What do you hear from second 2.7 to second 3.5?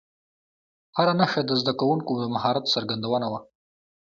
څرګندونه وه.